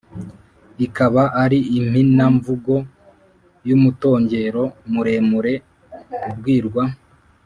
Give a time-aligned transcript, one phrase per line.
[0.85, 2.75] ikaba ari impina-mvugo
[3.67, 5.53] y'umutongero muremure
[6.29, 6.83] ubwirwa